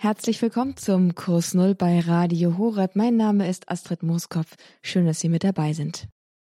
[0.00, 2.94] Herzlich willkommen zum Kurs Null bei Radio Horeb.
[2.94, 4.54] Mein Name ist Astrid Mooskopf.
[4.80, 6.06] Schön, dass Sie mit dabei sind.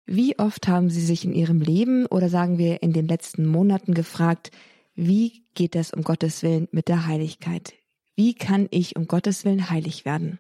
[0.07, 3.94] Wie oft haben Sie sich in Ihrem Leben oder sagen wir in den letzten Monaten
[3.94, 4.52] gefragt,
[4.94, 7.75] wie geht es um Gottes Willen mit der Heiligkeit?
[8.14, 10.38] Wie kann ich um Gottes Willen heilig werden?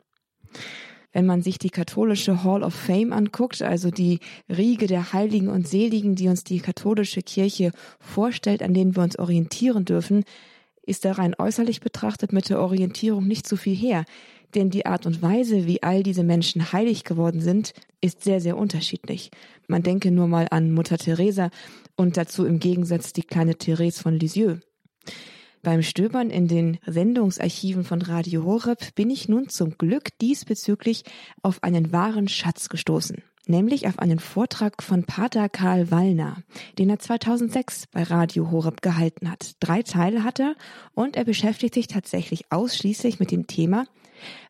[1.10, 5.66] Wenn man sich die katholische Hall of Fame anguckt, also die Riege der Heiligen und
[5.66, 10.22] Seligen, die uns die katholische Kirche vorstellt, an denen wir uns orientieren dürfen,
[10.82, 14.04] ist da rein äußerlich betrachtet mit der Orientierung nicht so viel her.
[14.54, 18.58] Denn die Art und Weise, wie all diese Menschen heilig geworden sind, ist sehr, sehr
[18.58, 19.30] unterschiedlich.
[19.66, 21.50] Man denke nur mal an Mutter Teresa
[21.96, 24.60] und dazu im Gegensatz die kleine Therese von Lisieux.
[25.62, 31.04] Beim Stöbern in den Sendungsarchiven von Radio Horeb bin ich nun zum Glück diesbezüglich
[31.42, 36.42] auf einen wahren Schatz gestoßen nämlich auf einen Vortrag von Pater Karl Wallner,
[36.78, 39.52] den er 2006 bei Radio Horeb gehalten hat.
[39.60, 40.54] Drei Teile hat er
[40.94, 43.86] und er beschäftigt sich tatsächlich ausschließlich mit dem Thema,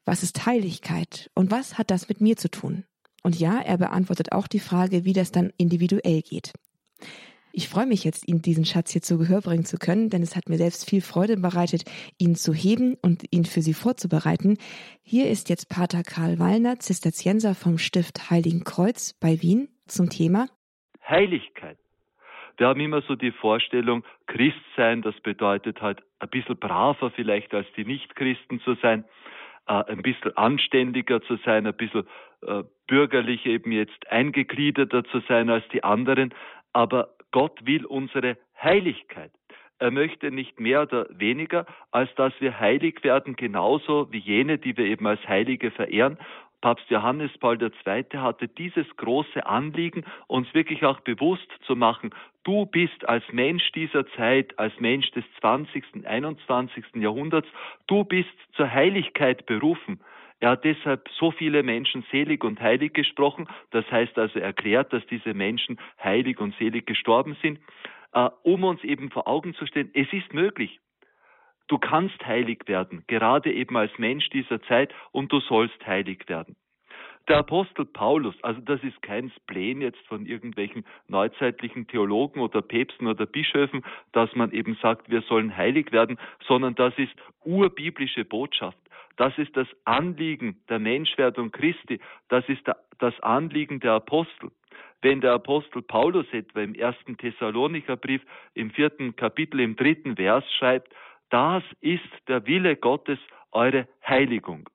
[0.05, 2.84] was ist Heiligkeit und was hat das mit mir zu tun?
[3.22, 6.52] Und ja, er beantwortet auch die Frage, wie das dann individuell geht.
[7.55, 10.36] Ich freue mich jetzt, Ihnen diesen Schatz hier zu Gehör bringen zu können, denn es
[10.36, 11.84] hat mir selbst viel Freude bereitet,
[12.19, 14.56] ihn zu heben und ihn für Sie vorzubereiten.
[15.03, 20.47] Hier ist jetzt Pater Karl Wallner, Zisterzienser vom Stift Heiligen Kreuz bei Wien zum Thema
[21.06, 21.77] Heiligkeit.
[22.56, 27.53] Wir haben immer so die Vorstellung, Christ sein, das bedeutet halt ein bisschen braver vielleicht
[27.53, 29.05] als die Nichtchristen zu sein,
[29.67, 32.06] äh, ein bisschen anständiger zu sein, ein bisschen
[32.47, 36.34] äh, bürgerlich eben jetzt eingegliederter zu sein als die anderen.
[36.73, 39.33] Aber Gott will unsere Heiligkeit.
[39.78, 44.77] Er möchte nicht mehr oder weniger, als dass wir heilig werden, genauso wie jene, die
[44.77, 46.19] wir eben als Heilige verehren.
[46.61, 48.05] Papst Johannes Paul II.
[48.19, 52.11] hatte dieses große Anliegen, uns wirklich auch bewusst zu machen,
[52.44, 56.84] du bist als Mensch dieser Zeit, als Mensch des 20., 21.
[56.94, 57.48] Jahrhunderts,
[57.89, 60.00] du bist zur Heiligkeit berufen.
[60.43, 63.47] Er hat deshalb so viele Menschen selig und heilig gesprochen.
[63.71, 67.61] Das heißt also erklärt, dass diese Menschen heilig und selig gestorben sind,
[68.13, 70.81] äh, um uns eben vor Augen zu stellen, es ist möglich.
[71.69, 76.57] Du kannst heilig werden, gerade eben als Mensch dieser Zeit, und du sollst heilig werden.
[77.29, 83.07] Der Apostel Paulus, also das ist kein Spleen jetzt von irgendwelchen neuzeitlichen Theologen oder Päpsten
[83.07, 87.14] oder Bischöfen, dass man eben sagt, wir sollen heilig werden, sondern das ist
[87.45, 88.82] urbiblische Botschaft.
[89.17, 92.00] Das ist das Anliegen der Menschwerdung Christi.
[92.28, 92.62] Das ist
[92.98, 94.50] das Anliegen der Apostel.
[95.02, 98.22] Wenn der Apostel Paulus etwa im ersten Thessalonicher Brief
[98.55, 100.92] im vierten Kapitel im dritten Vers schreibt,
[101.30, 103.18] das ist der Wille Gottes,
[103.51, 104.68] eure Heiligung.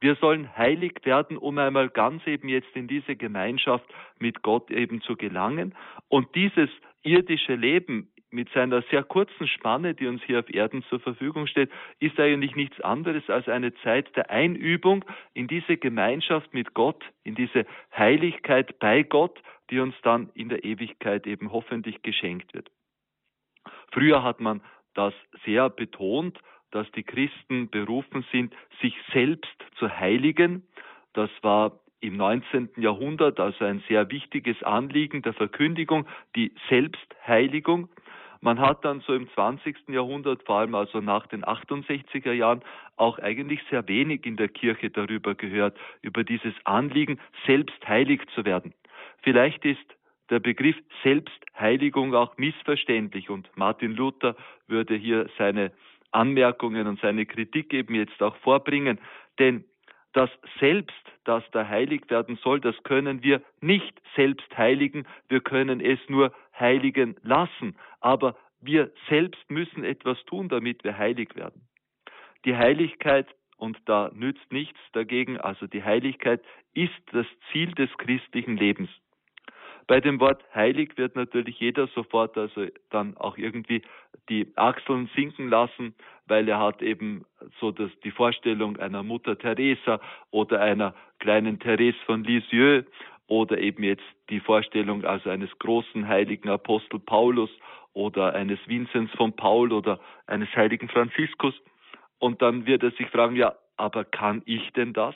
[0.00, 3.84] Wir sollen heilig werden, um einmal ganz eben jetzt in diese Gemeinschaft
[4.18, 5.74] mit Gott eben zu gelangen.
[6.08, 6.70] Und dieses
[7.02, 11.70] irdische Leben mit seiner sehr kurzen Spanne, die uns hier auf Erden zur Verfügung steht,
[11.98, 17.34] ist eigentlich nichts anderes als eine Zeit der Einübung in diese Gemeinschaft mit Gott, in
[17.34, 17.64] diese
[17.96, 19.40] Heiligkeit bei Gott,
[19.70, 22.70] die uns dann in der Ewigkeit eben hoffentlich geschenkt wird.
[23.92, 24.62] Früher hat man
[24.94, 26.38] das sehr betont,
[26.70, 30.66] dass die Christen berufen sind, sich selbst zu heiligen.
[31.14, 32.70] Das war im 19.
[32.76, 36.06] Jahrhundert also ein sehr wichtiges Anliegen der Verkündigung,
[36.36, 37.88] die Selbstheiligung.
[38.40, 39.88] Man hat dann so im 20.
[39.88, 42.62] Jahrhundert, vor allem also nach den 68er Jahren,
[42.96, 48.44] auch eigentlich sehr wenig in der Kirche darüber gehört, über dieses Anliegen, selbst heilig zu
[48.44, 48.74] werden.
[49.22, 49.96] Vielleicht ist
[50.30, 55.72] der Begriff Selbstheiligung auch missverständlich und Martin Luther würde hier seine
[56.12, 58.98] Anmerkungen und seine Kritik eben jetzt auch vorbringen,
[59.38, 59.64] denn
[60.12, 65.80] das Selbst, das da heilig werden soll, das können wir nicht selbst heiligen, wir können
[65.80, 71.62] es nur heiligen lassen, aber wir selbst müssen etwas tun, damit wir heilig werden.
[72.44, 73.26] Die Heiligkeit,
[73.56, 76.42] und da nützt nichts dagegen, also die Heiligkeit
[76.74, 78.88] ist das Ziel des christlichen Lebens.
[79.88, 83.82] Bei dem Wort heilig wird natürlich jeder sofort also dann auch irgendwie
[84.28, 85.94] die Achseln sinken lassen,
[86.28, 87.24] weil er hat eben
[87.60, 90.00] so das, die Vorstellung einer Mutter Teresa
[90.30, 92.86] oder einer kleinen Therese von Lisieux
[93.26, 97.50] oder eben jetzt die Vorstellung also eines großen heiligen Apostel Paulus
[97.92, 101.54] oder eines Vinzenz von Paul oder eines heiligen Franziskus.
[102.18, 105.14] Und dann wird er sich fragen, ja, aber kann ich denn das?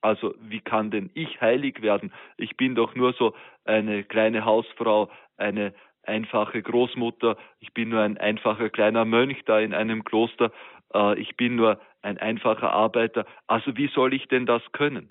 [0.00, 2.12] Also wie kann denn ich heilig werden?
[2.36, 3.34] Ich bin doch nur so
[3.64, 5.74] eine kleine Hausfrau, eine
[6.08, 10.50] einfache Großmutter, ich bin nur ein einfacher kleiner Mönch da in einem Kloster,
[10.94, 13.26] äh, ich bin nur ein einfacher Arbeiter.
[13.46, 15.10] Also wie soll ich denn das können?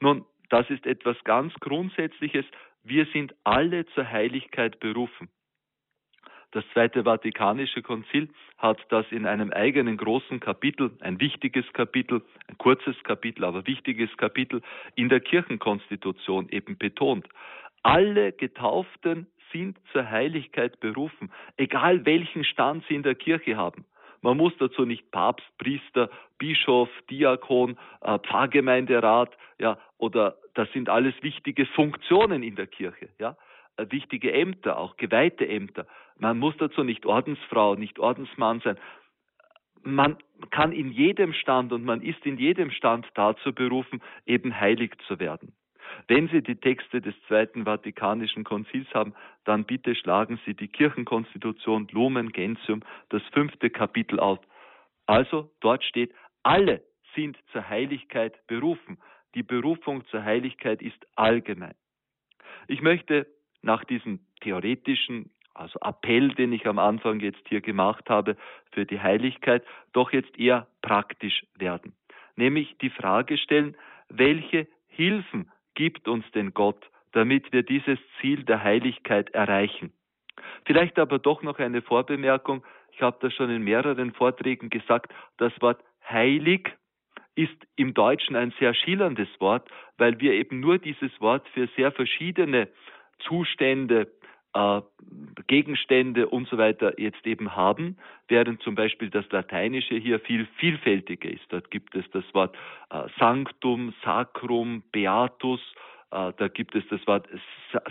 [0.00, 2.44] Nun, das ist etwas ganz Grundsätzliches.
[2.84, 5.28] Wir sind alle zur Heiligkeit berufen.
[6.52, 12.56] Das Zweite Vatikanische Konzil hat das in einem eigenen großen Kapitel, ein wichtiges Kapitel, ein
[12.56, 14.62] kurzes Kapitel, aber wichtiges Kapitel
[14.94, 17.28] in der Kirchenkonstitution eben betont.
[17.82, 23.84] Alle Getauften sind zur Heiligkeit berufen, egal welchen Stand sie in der Kirche haben.
[24.22, 31.14] Man muss dazu nicht Papst, Priester, Bischof, Diakon, äh, Pfarrgemeinderat, ja, oder das sind alles
[31.22, 33.36] wichtige Funktionen in der Kirche, ja.
[33.76, 35.86] Äh, wichtige Ämter, auch geweihte Ämter.
[36.18, 38.78] Man muss dazu nicht Ordensfrau, nicht Ordensmann sein.
[39.82, 40.16] Man
[40.50, 45.20] kann in jedem Stand und man ist in jedem Stand dazu berufen, eben heilig zu
[45.20, 45.52] werden.
[46.08, 51.88] Wenn Sie die Texte des Zweiten Vatikanischen Konzils haben, dann bitte schlagen Sie die Kirchenkonstitution
[51.92, 54.38] Lumen Gentium, das fünfte Kapitel auf.
[55.06, 56.12] Also dort steht,
[56.42, 56.82] alle
[57.14, 58.98] sind zur Heiligkeit berufen.
[59.34, 61.74] Die Berufung zur Heiligkeit ist allgemein.
[62.68, 63.26] Ich möchte
[63.62, 68.36] nach diesem theoretischen, also Appell, den ich am Anfang jetzt hier gemacht habe
[68.72, 71.94] für die Heiligkeit, doch jetzt eher praktisch werden.
[72.36, 73.76] Nämlich die Frage stellen,
[74.08, 79.92] welche Hilfen gibt uns denn Gott, damit wir dieses Ziel der Heiligkeit erreichen?
[80.64, 82.64] Vielleicht aber doch noch eine Vorbemerkung.
[82.92, 85.14] Ich habe das schon in mehreren Vorträgen gesagt.
[85.36, 86.68] Das Wort heilig
[87.36, 89.68] ist im Deutschen ein sehr schillerndes Wort,
[89.98, 92.68] weil wir eben nur dieses Wort für sehr verschiedene
[93.20, 94.10] Zustände,
[94.54, 94.80] äh,
[95.46, 97.96] Gegenstände und so weiter jetzt eben haben,
[98.28, 101.44] während zum Beispiel das Lateinische hier viel vielfältiger ist.
[101.50, 102.56] Dort gibt es das Wort
[102.90, 105.60] äh, Sanctum, Sacrum, Beatus,
[106.10, 107.28] äh, da gibt es das Wort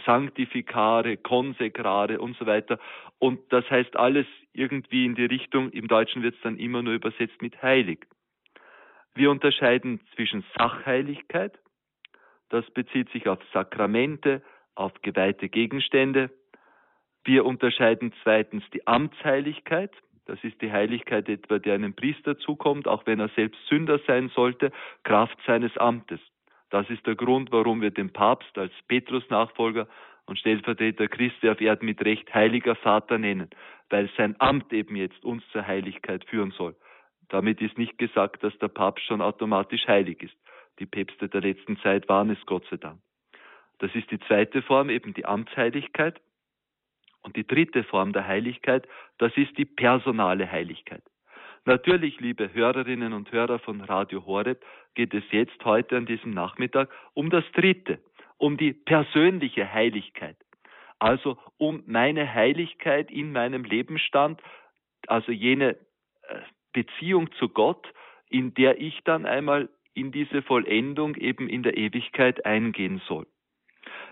[0.06, 2.80] Sanctificare, Konsekrare und so weiter.
[3.20, 6.94] Und das heißt alles irgendwie in die Richtung, im Deutschen wird es dann immer nur
[6.94, 8.06] übersetzt mit heilig.
[9.14, 11.58] Wir unterscheiden zwischen Sachheiligkeit,
[12.50, 14.42] das bezieht sich auf Sakramente,
[14.76, 16.30] auf geweihte Gegenstände.
[17.26, 19.92] Wir unterscheiden zweitens die Amtsheiligkeit.
[20.28, 24.30] Das ist die Heiligkeit etwa, die einem Priester zukommt, auch wenn er selbst Sünder sein
[24.30, 24.72] sollte,
[25.04, 26.20] Kraft seines Amtes.
[26.70, 29.88] Das ist der Grund, warum wir den Papst als Petrus-Nachfolger
[30.28, 33.50] und Stellvertreter Christi auf Erden mit Recht heiliger Vater nennen,
[33.90, 36.76] weil sein Amt eben jetzt uns zur Heiligkeit führen soll.
[37.30, 40.36] Damit ist nicht gesagt, dass der Papst schon automatisch heilig ist.
[40.80, 43.00] Die Päpste der letzten Zeit waren es Gott sei Dank.
[43.80, 46.20] Das ist die zweite Form, eben die Amtsheiligkeit.
[47.26, 48.88] Und die dritte Form der Heiligkeit,
[49.18, 51.02] das ist die personale Heiligkeit.
[51.66, 54.64] Natürlich, liebe Hörerinnen und Hörer von Radio Horeb,
[54.94, 57.98] geht es jetzt heute an diesem Nachmittag um das dritte,
[58.38, 60.38] um die persönliche Heiligkeit.
[61.00, 64.40] Also um meine Heiligkeit in meinem Lebensstand,
[65.08, 66.40] also jene äh,
[66.74, 67.92] Beziehung zu Gott,
[68.30, 73.26] in der ich dann einmal in diese Vollendung eben in der Ewigkeit eingehen soll.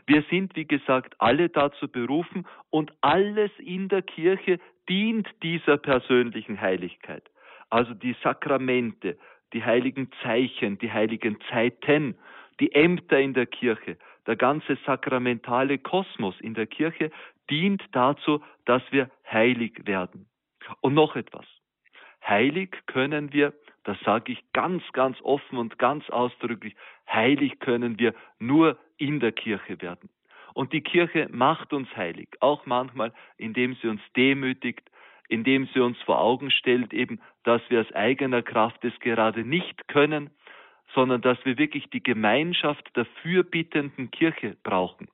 [0.06, 4.60] Wir sind, wie gesagt, alle dazu berufen und alles in der Kirche
[4.90, 7.24] dient dieser persönlichen Heiligkeit.
[7.70, 9.18] Also die Sakramente,
[9.54, 12.18] die heiligen Zeichen, die heiligen Zeiten,
[12.60, 13.98] die Ämter in der Kirche,
[14.28, 17.12] der ganze sakramentale Kosmos in der Kirche
[17.50, 20.28] dient dazu, dass wir heilig werden.
[20.82, 21.46] Und noch etwas.
[22.26, 23.54] Heilig können wir,
[23.84, 26.76] das sage ich ganz, ganz offen und ganz ausdrücklich,
[27.12, 30.10] heilig können wir nur in der Kirche werden.
[30.54, 34.90] Und die Kirche macht uns heilig, auch manchmal, indem sie uns demütigt,
[35.28, 39.88] indem sie uns vor Augen stellt, eben, dass wir aus eigener Kraft es gerade nicht
[39.88, 40.30] können,
[40.94, 45.08] sondern dass wir wirklich die Gemeinschaft der fürbittenden Kirche brauchen.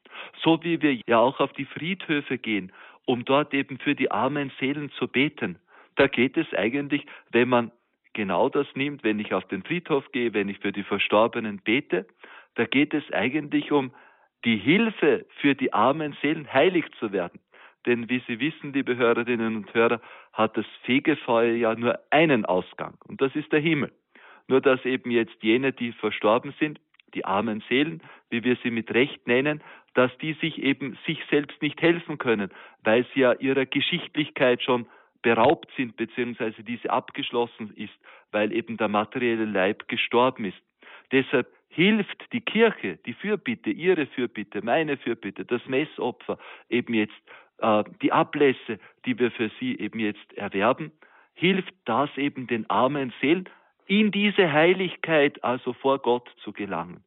[0.44, 2.74] So wie wir ja auch auf die Friedhöfe gehen,
[3.06, 5.58] um dort eben für die armen Seelen zu beten.
[5.96, 7.72] Da geht es eigentlich, wenn man
[8.20, 12.06] genau das nimmt, wenn ich auf den Friedhof gehe, wenn ich für die Verstorbenen bete,
[12.56, 13.94] da geht es eigentlich um
[14.44, 17.40] die Hilfe für die armen Seelen, heilig zu werden.
[17.86, 20.02] Denn wie Sie wissen, liebe Hörerinnen und Hörer,
[20.34, 23.94] hat das Fegefeuer ja nur einen Ausgang und das ist der Himmel.
[24.50, 26.78] Nur dass eben jetzt jene, die verstorben sind,
[27.14, 31.62] die armen Seelen, wie wir sie mit Recht nennen, dass die sich eben sich selbst
[31.62, 32.52] nicht helfen können,
[32.84, 34.88] weil sie ja ihrer Geschichtlichkeit schon
[35.22, 37.94] beraubt sind, beziehungsweise diese abgeschlossen ist,
[38.32, 40.62] weil eben der materielle Leib gestorben ist.
[41.12, 46.38] Deshalb hilft die Kirche, die Fürbitte, ihre Fürbitte, meine Fürbitte, das Messopfer,
[46.70, 47.22] eben jetzt
[47.60, 50.92] äh, die Ablässe, die wir für sie eben jetzt erwerben,
[51.34, 53.48] hilft das eben den armen Seelen,
[53.86, 57.04] in diese Heiligkeit, also vor Gott zu gelangen.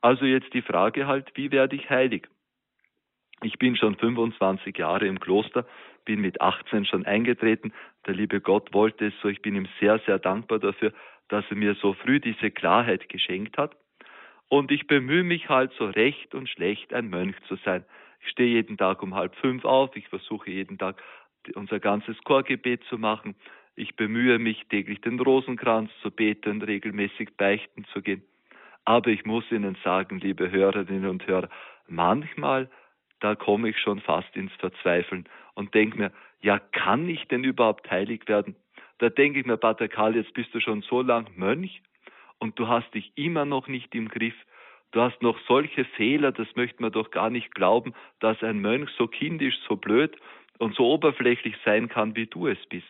[0.00, 2.28] Also jetzt die Frage halt, wie werde ich heilig?
[3.42, 5.66] Ich bin schon 25 Jahre im Kloster,
[6.08, 7.70] bin mit 18 schon eingetreten.
[8.06, 9.28] Der liebe Gott wollte es so.
[9.28, 10.94] Ich bin ihm sehr, sehr dankbar dafür,
[11.28, 13.76] dass er mir so früh diese Klarheit geschenkt hat.
[14.48, 17.84] Und ich bemühe mich halt so recht und schlecht ein Mönch zu sein.
[18.22, 21.02] Ich stehe jeden Tag um halb fünf auf, ich versuche jeden Tag
[21.54, 23.34] unser ganzes Chorgebet zu machen.
[23.76, 28.22] Ich bemühe mich täglich den Rosenkranz zu beten, regelmäßig beichten zu gehen.
[28.86, 31.50] Aber ich muss Ihnen sagen, liebe Hörerinnen und Hörer,
[31.86, 32.70] manchmal,
[33.20, 37.90] da komme ich schon fast ins Verzweifeln und denke mir, ja, kann ich denn überhaupt
[37.90, 38.54] heilig werden?
[38.98, 41.82] Da denke ich mir, Pater Karl, jetzt bist du schon so lang Mönch
[42.38, 44.36] und du hast dich immer noch nicht im Griff.
[44.92, 48.88] Du hast noch solche Fehler, das möchte man doch gar nicht glauben, dass ein Mönch
[48.96, 50.16] so kindisch, so blöd
[50.58, 52.86] und so oberflächlich sein kann, wie du es bist.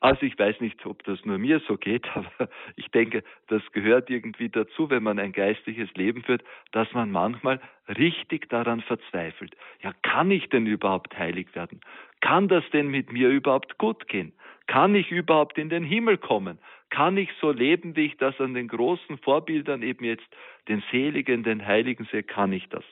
[0.00, 4.10] Also ich weiß nicht, ob das nur mir so geht, aber ich denke, das gehört
[4.10, 9.56] irgendwie dazu, wenn man ein geistliches Leben führt, dass man manchmal richtig daran verzweifelt.
[9.82, 11.80] Ja, kann ich denn überhaupt heilig werden?
[12.20, 14.32] Kann das denn mit mir überhaupt gut gehen?
[14.66, 16.58] Kann ich überhaupt in den Himmel kommen?
[16.90, 20.26] Kann ich so leben, wie ich das an den großen Vorbildern eben jetzt,
[20.68, 22.22] den Seligen, den Heiligen sehe?
[22.22, 22.84] Kann ich das?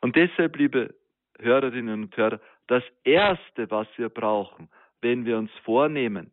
[0.00, 0.94] Und deshalb, liebe
[1.38, 4.68] Hörerinnen und Hörer, das Erste, was wir brauchen,
[5.02, 6.30] wenn wir uns vornehmen,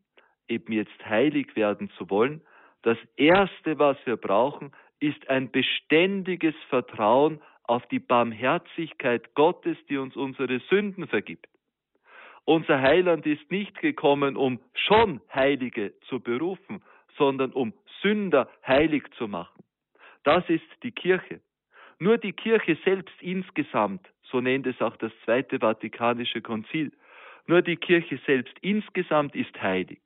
[0.47, 2.41] eben jetzt heilig werden zu wollen,
[2.83, 10.15] das Erste, was wir brauchen, ist ein beständiges Vertrauen auf die Barmherzigkeit Gottes, die uns
[10.15, 11.47] unsere Sünden vergibt.
[12.45, 16.81] Unser Heiland ist nicht gekommen, um schon Heilige zu berufen,
[17.17, 19.63] sondern um Sünder heilig zu machen.
[20.23, 21.41] Das ist die Kirche.
[21.99, 26.91] Nur die Kirche selbst insgesamt, so nennt es auch das Zweite Vatikanische Konzil,
[27.49, 29.99] nur die Kirche selbst insgesamt ist heilig.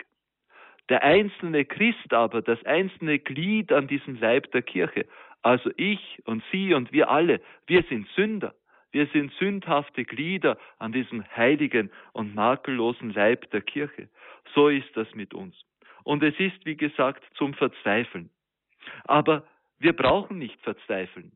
[0.87, 5.05] Der einzelne Christ aber, das einzelne Glied an diesem Leib der Kirche,
[5.41, 8.55] also ich und Sie und wir alle, wir sind Sünder.
[8.93, 14.07] Wir sind sündhafte Glieder an diesem heiligen und makellosen Leib der Kirche.
[14.55, 15.53] So ist das mit uns.
[16.03, 18.29] Und es ist, wie gesagt, zum Verzweifeln.
[19.03, 19.45] Aber
[19.79, 21.33] wir brauchen nicht verzweifeln.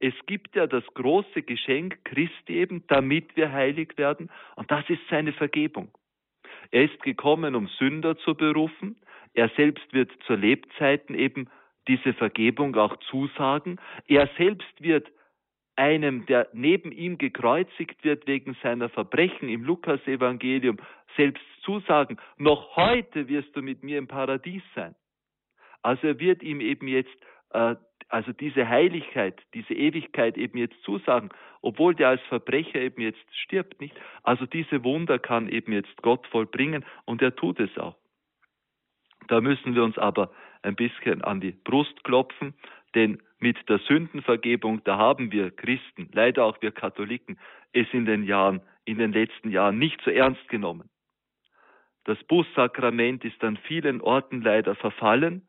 [0.00, 5.02] Es gibt ja das große Geschenk Christi eben, damit wir heilig werden, und das ist
[5.10, 5.90] seine Vergebung.
[6.70, 8.96] Er ist gekommen, um Sünder zu berufen.
[9.34, 11.48] Er selbst wird zur Lebzeiten eben
[11.88, 13.80] diese Vergebung auch zusagen.
[14.06, 15.10] Er selbst wird
[15.76, 20.78] einem, der neben ihm gekreuzigt wird wegen seiner Verbrechen im Lukasevangelium,
[21.16, 24.94] selbst zusagen, noch heute wirst du mit mir im Paradies sein.
[25.82, 27.16] Also er wird ihm eben jetzt
[27.50, 27.76] äh,
[28.08, 31.28] also diese Heiligkeit, diese Ewigkeit eben jetzt zusagen,
[31.60, 33.94] obwohl der als Verbrecher eben jetzt stirbt, nicht?
[34.22, 37.96] Also diese Wunder kann eben jetzt Gott vollbringen und er tut es auch.
[39.28, 40.30] Da müssen wir uns aber
[40.62, 42.54] ein bisschen an die Brust klopfen,
[42.94, 47.38] denn mit der Sündenvergebung, da haben wir Christen, leider auch wir Katholiken,
[47.72, 50.88] es in den Jahren, in den letzten Jahren nicht so ernst genommen.
[52.04, 55.47] Das Bußsakrament ist an vielen Orten leider verfallen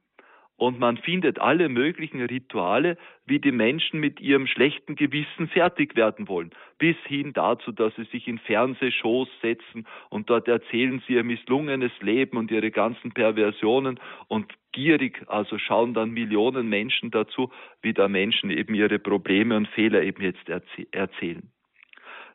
[0.60, 6.28] und man findet alle möglichen Rituale, wie die Menschen mit ihrem schlechten Gewissen fertig werden
[6.28, 11.24] wollen, bis hin dazu, dass sie sich in Fernsehshows setzen und dort erzählen sie ihr
[11.24, 17.50] misslungenes Leben und ihre ganzen Perversionen und gierig, also schauen dann Millionen Menschen dazu,
[17.82, 20.50] wie da Menschen eben ihre Probleme und Fehler eben jetzt
[20.92, 21.50] erzählen.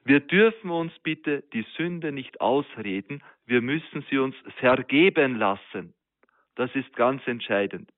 [0.05, 5.93] Wir dürfen uns bitte die Sünde nicht ausreden, wir müssen sie uns vergeben lassen.
[6.57, 7.91] Das ist ganz entscheidend.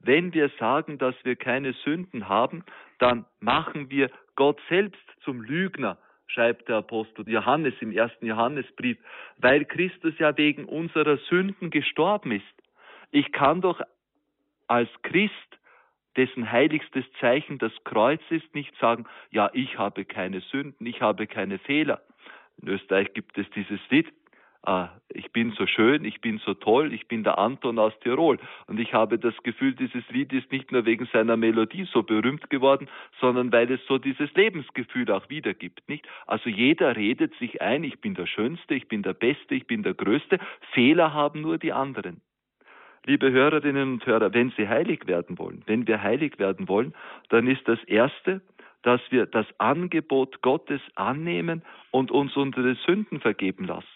[0.00, 2.64] Wenn wir sagen, dass wir keine Sünden haben,
[2.98, 8.98] dann machen wir Gott selbst zum Lügner, schreibt der Apostel Johannes im ersten Johannesbrief,
[9.38, 12.44] weil Christus ja wegen unserer Sünden gestorben ist.
[13.10, 13.80] Ich kann doch
[14.68, 15.34] als Christ,
[16.16, 21.26] dessen heiligstes Zeichen das Kreuz ist, nicht sagen, ja, ich habe keine Sünden, ich habe
[21.26, 22.00] keine Fehler.
[22.60, 24.12] In Österreich gibt es dieses Lied,
[24.62, 28.38] ah, ich bin so schön, ich bin so toll, ich bin der Anton aus Tirol.
[28.66, 32.50] Und ich habe das Gefühl, dieses Lied ist nicht nur wegen seiner Melodie so berühmt
[32.50, 32.88] geworden,
[33.20, 36.06] sondern weil es so dieses Lebensgefühl auch wiedergibt, nicht?
[36.26, 39.82] Also jeder redet sich ein, ich bin der Schönste, ich bin der Beste, ich bin
[39.82, 40.38] der Größte.
[40.72, 42.20] Fehler haben nur die anderen.
[43.06, 46.94] Liebe Hörerinnen und Hörer, wenn Sie heilig werden wollen, wenn wir heilig werden wollen,
[47.30, 48.42] dann ist das Erste,
[48.82, 53.86] dass wir das Angebot Gottes annehmen und uns unsere Sünden vergeben lassen.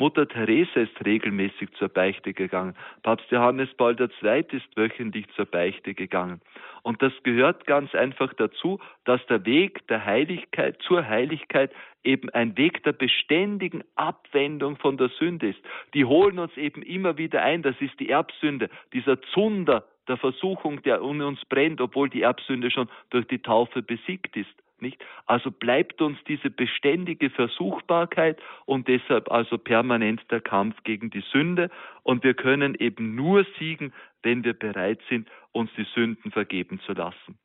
[0.00, 2.74] Mutter Therese ist regelmäßig zur Beichte gegangen.
[3.02, 4.46] Papst Johannes Paul II.
[4.50, 6.40] ist wöchentlich zur Beichte gegangen.
[6.82, 11.70] Und das gehört ganz einfach dazu, dass der Weg der Heiligkeit zur Heiligkeit
[12.02, 15.60] eben ein Weg der beständigen Abwendung von der Sünde ist.
[15.92, 17.60] Die holen uns eben immer wieder ein.
[17.60, 22.70] Das ist die Erbsünde, dieser Zunder der Versuchung, der um uns brennt, obwohl die Erbsünde
[22.70, 24.48] schon durch die Taufe besiegt ist
[24.80, 25.04] nicht?
[25.26, 31.70] Also bleibt uns diese beständige Versuchbarkeit und deshalb also permanent der Kampf gegen die Sünde
[32.02, 36.92] und wir können eben nur siegen, wenn wir bereit sind, uns die Sünden vergeben zu
[36.92, 37.38] lassen.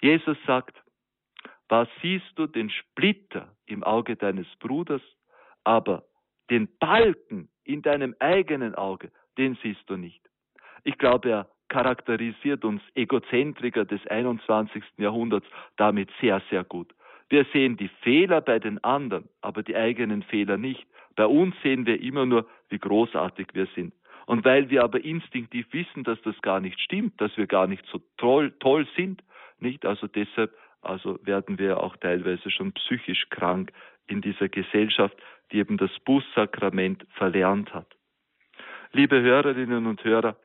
[0.00, 0.82] Jesus sagt,
[1.68, 5.02] was siehst du den Splitter im Auge deines Bruders,
[5.64, 6.04] aber
[6.50, 10.22] den Balken in deinem eigenen Auge, den siehst du nicht.
[10.84, 14.82] Ich glaube, er charakterisiert uns Egozentriker des 21.
[14.96, 15.46] Jahrhunderts
[15.76, 16.94] damit sehr, sehr gut.
[17.28, 20.86] Wir sehen die Fehler bei den anderen, aber die eigenen Fehler nicht.
[21.14, 23.92] Bei uns sehen wir immer nur, wie großartig wir sind.
[24.26, 27.84] Und weil wir aber instinktiv wissen, dass das gar nicht stimmt, dass wir gar nicht
[27.90, 29.22] so toll, toll sind,
[29.58, 29.84] nicht?
[29.84, 33.72] Also deshalb, also werden wir auch teilweise schon psychisch krank
[34.06, 35.16] in dieser Gesellschaft,
[35.50, 37.86] die eben das Bußsakrament verlernt hat.
[38.92, 40.36] Liebe Hörerinnen und Hörer,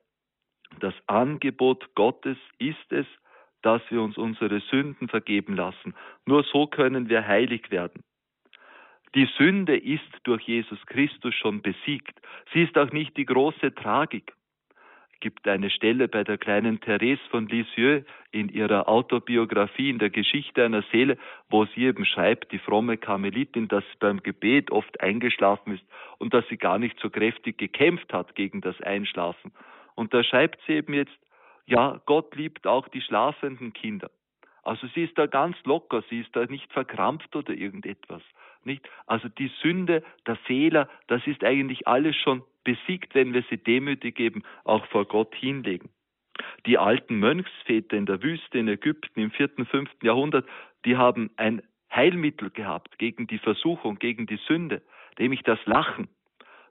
[0.80, 3.06] das Angebot Gottes ist es,
[3.64, 5.96] dass wir uns unsere Sünden vergeben lassen.
[6.26, 8.04] Nur so können wir heilig werden.
[9.16, 12.20] Die Sünde ist durch Jesus Christus schon besiegt.
[12.52, 14.34] Sie ist auch nicht die große Tragik.
[15.14, 20.10] Es gibt eine Stelle bei der kleinen Therese von Lisieux in ihrer Autobiografie in der
[20.10, 21.18] Geschichte einer Seele,
[21.50, 25.86] wo sie eben schreibt, die fromme Karmelitin, dass sie beim Gebet oft eingeschlafen ist
[26.18, 29.54] und dass sie gar nicht so kräftig gekämpft hat gegen das Einschlafen.
[29.96, 31.18] Und da schreibt sie eben jetzt,
[31.66, 34.10] ja, Gott liebt auch die schlafenden Kinder.
[34.64, 38.22] Also sie ist da ganz locker, sie ist da nicht verkrampft oder irgendetwas.
[38.64, 38.90] Nicht?
[39.08, 44.20] Also die Sünde, der Fehler, das ist eigentlich alles schon besiegt, wenn wir sie demütig
[44.20, 45.90] eben auch vor Gott hinlegen.
[46.66, 50.48] Die alten Mönchsväter in der Wüste in Ägypten im vierten, fünften Jahrhundert,
[50.86, 51.62] die haben ein
[51.94, 54.82] Heilmittel gehabt gegen die Versuchung, gegen die Sünde,
[55.20, 56.08] nämlich das Lachen.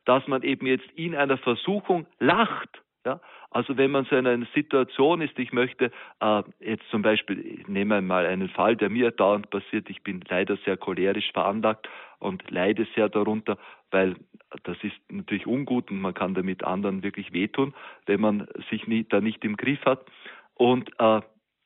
[0.05, 3.21] Dass man eben jetzt in einer Versuchung lacht ja?
[3.51, 5.91] Also wenn man so in einer Situation ist, ich möchte
[6.21, 10.23] äh, jetzt zum Beispiel, ich nehme mal einen Fall, der mir dauernd passiert, ich bin
[10.29, 13.59] leider sehr cholerisch veranlagt und leide sehr darunter,
[13.91, 14.17] weil
[14.65, 17.75] das ist natürlich ungut und man kann damit anderen wirklich wehtun,
[18.07, 20.05] wenn man sich nie, da nicht im Griff hat.
[20.55, 21.21] Und äh,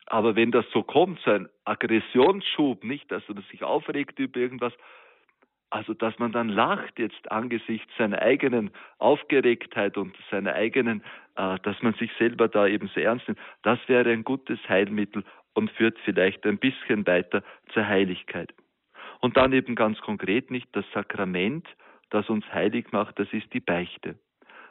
[0.09, 4.73] aber wenn das so kommt, so ein Aggressionsschub, nicht, dass man sich aufregt über irgendwas,
[5.77, 11.03] also, dass man dann lacht jetzt angesichts seiner eigenen Aufgeregtheit und seiner eigenen,
[11.37, 15.23] äh, dass man sich selber da eben so ernst nimmt, das wäre ein gutes Heilmittel
[15.53, 17.43] und führt vielleicht ein bisschen weiter
[17.75, 18.55] zur Heiligkeit.
[19.21, 21.69] Und dann eben ganz konkret nicht das Sakrament,
[22.09, 24.19] das uns heilig macht, das ist die Beichte.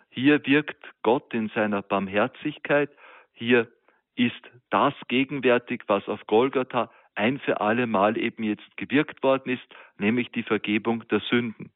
[0.09, 2.89] Hier wirkt Gott in seiner Barmherzigkeit,
[3.31, 3.67] hier
[4.15, 4.41] ist
[4.71, 9.63] das gegenwärtig, was auf Golgatha ein für alle Mal eben jetzt gewirkt worden ist,
[9.97, 11.71] nämlich die Vergebung der Sünden.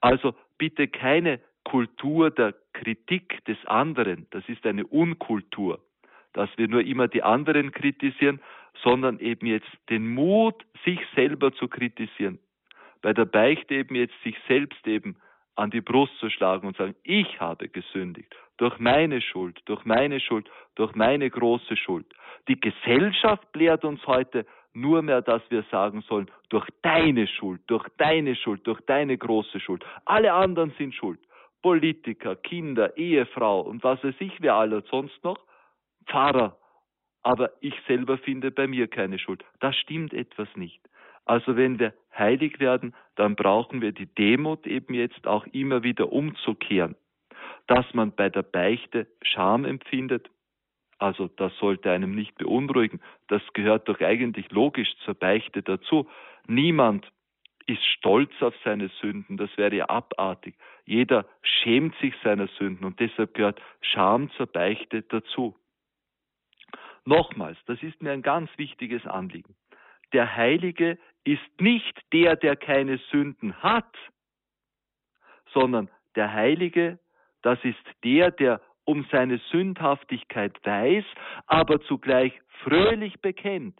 [0.00, 5.80] Also bitte keine Kultur der Kritik des anderen, das ist eine Unkultur,
[6.32, 8.40] dass wir nur immer die anderen kritisieren,
[8.82, 12.38] sondern eben jetzt den Mut, sich selber zu kritisieren.
[13.02, 15.16] Bei der Beichte eben jetzt sich selbst eben
[15.54, 20.20] an die Brust zu schlagen und sagen, ich habe gesündigt, durch meine Schuld, durch meine
[20.20, 22.06] Schuld, durch meine große Schuld.
[22.48, 27.86] Die Gesellschaft lehrt uns heute, nur mehr, dass wir sagen sollen, durch deine Schuld, durch
[27.98, 29.84] deine Schuld, durch deine große Schuld.
[30.04, 31.20] Alle anderen sind schuld.
[31.62, 35.38] Politiker, Kinder, Ehefrau und was weiß ich, wer alle sonst noch.
[36.06, 36.56] Pfarrer.
[37.22, 39.44] Aber ich selber finde bei mir keine Schuld.
[39.60, 40.80] Da stimmt etwas nicht.
[41.24, 46.12] Also wenn wir heilig werden, dann brauchen wir die Demut eben jetzt auch immer wieder
[46.12, 46.96] umzukehren.
[47.68, 50.28] Dass man bei der Beichte Scham empfindet,
[51.02, 53.00] also das sollte einem nicht beunruhigen.
[53.26, 56.08] Das gehört doch eigentlich logisch zur Beichte dazu.
[56.46, 57.10] Niemand
[57.66, 60.54] ist stolz auf seine Sünden, das wäre ja abartig.
[60.84, 65.56] Jeder schämt sich seiner Sünden und deshalb gehört Scham zur Beichte dazu.
[67.04, 69.56] Nochmals, das ist mir ein ganz wichtiges Anliegen.
[70.12, 73.96] Der Heilige ist nicht der, der keine Sünden hat,
[75.52, 76.98] sondern der Heilige,
[77.42, 81.04] das ist der, der um seine Sündhaftigkeit weiß,
[81.46, 82.32] aber zugleich
[82.64, 83.78] fröhlich bekennt,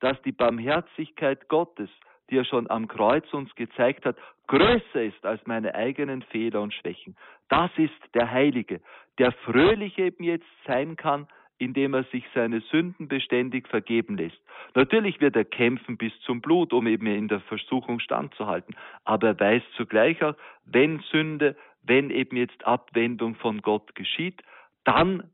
[0.00, 1.90] dass die Barmherzigkeit Gottes,
[2.30, 6.74] die er schon am Kreuz uns gezeigt hat, größer ist als meine eigenen Fehler und
[6.74, 7.16] Schwächen.
[7.48, 8.80] Das ist der Heilige,
[9.18, 11.26] der fröhlich eben jetzt sein kann,
[11.58, 14.38] indem er sich seine Sünden beständig vergeben lässt.
[14.74, 19.40] Natürlich wird er kämpfen bis zum Blut, um eben in der Versuchung standzuhalten, aber er
[19.40, 24.42] weiß zugleich auch, wenn Sünde wenn eben jetzt Abwendung von Gott geschieht,
[24.84, 25.30] dann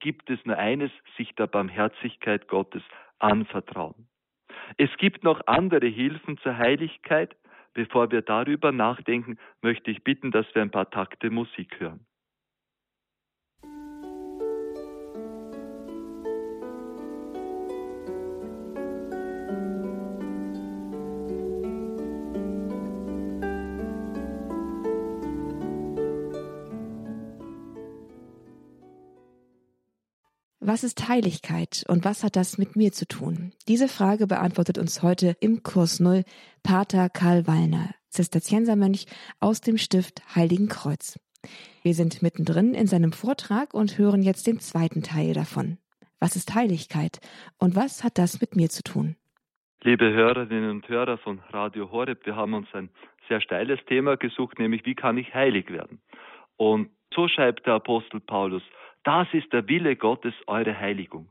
[0.00, 2.82] gibt es nur eines, sich der Barmherzigkeit Gottes
[3.18, 4.08] anvertrauen.
[4.76, 7.36] Es gibt noch andere Hilfen zur Heiligkeit.
[7.74, 12.07] Bevor wir darüber nachdenken, möchte ich bitten, dass wir ein paar Takte Musik hören.
[30.68, 33.52] Was ist Heiligkeit und was hat das mit mir zu tun?
[33.68, 36.24] Diese Frage beantwortet uns heute im Kurs Null
[36.62, 37.94] Pater Karl Wallner.
[38.10, 39.06] Zisterziensermönch
[39.40, 41.18] aus dem Stift Heiligenkreuz.
[41.82, 45.78] Wir sind mittendrin in seinem Vortrag und hören jetzt den zweiten Teil davon.
[46.20, 47.18] Was ist Heiligkeit
[47.58, 49.16] und was hat das mit mir zu tun?
[49.84, 52.90] Liebe Hörerinnen und Hörer von Radio Horeb, wir haben uns ein
[53.26, 56.02] sehr steiles Thema gesucht, nämlich wie kann ich heilig werden?
[56.58, 58.62] Und so schreibt der Apostel Paulus,
[59.08, 61.30] das ist der Wille Gottes, eure Heiligung.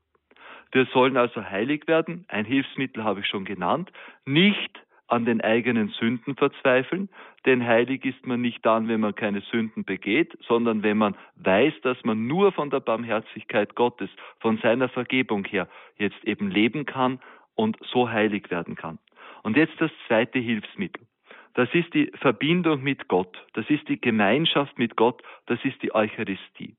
[0.71, 3.91] Wir sollen also heilig werden, ein Hilfsmittel habe ich schon genannt,
[4.25, 7.07] nicht an den eigenen Sünden verzweifeln,
[7.45, 11.75] denn heilig ist man nicht dann, wenn man keine Sünden begeht, sondern wenn man weiß,
[11.83, 14.09] dass man nur von der Barmherzigkeit Gottes,
[14.39, 15.67] von seiner Vergebung her
[15.99, 17.19] jetzt eben leben kann
[17.53, 18.97] und so heilig werden kann.
[19.43, 21.05] Und jetzt das zweite Hilfsmittel.
[21.53, 25.93] Das ist die Verbindung mit Gott, das ist die Gemeinschaft mit Gott, das ist die
[25.93, 26.75] Eucharistie.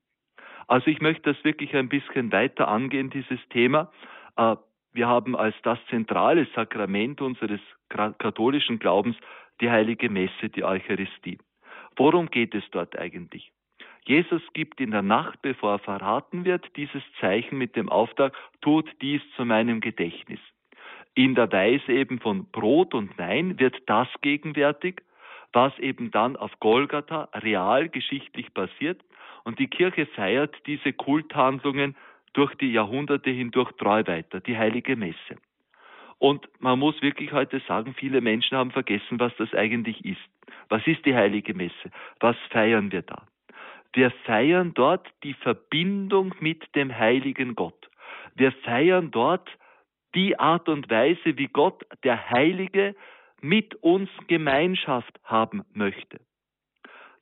[0.69, 3.91] Also ich möchte das wirklich ein bisschen weiter angehen, dieses Thema.
[4.37, 4.57] Äh,
[4.93, 9.17] wir haben als das zentrale Sakrament unseres katholischen Glaubens
[9.61, 11.39] die heilige Messe, die Eucharistie.
[11.97, 13.51] Worum geht es dort eigentlich?
[14.05, 18.89] Jesus gibt in der Nacht, bevor er verraten wird, dieses Zeichen mit dem Auftrag, tut
[19.03, 20.41] dies zu meinem Gedächtnis.
[21.15, 25.03] In der Weise eben von Brot und Wein wird das gegenwärtig,
[25.53, 29.03] was eben dann auf Golgatha real geschichtlich passiert.
[29.49, 31.97] Und die Kirche feiert diese Kulthandlungen
[32.35, 35.37] durch die Jahrhunderte hindurch treu weiter, die heilige Messe.
[36.19, 40.21] Und man muss wirklich heute sagen, viele Menschen haben vergessen, was das eigentlich ist.
[40.69, 41.91] Was ist die heilige Messe?
[42.21, 43.23] Was feiern wir da?
[43.95, 47.89] Wir feiern dort die Verbindung mit dem heiligen Gott.
[48.35, 49.49] Wir feiern dort
[50.15, 52.95] die Art und Weise, wie Gott, der Heilige,
[53.41, 56.21] mit uns Gemeinschaft haben möchte.